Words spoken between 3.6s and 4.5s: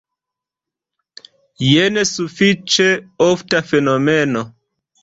fenomeno.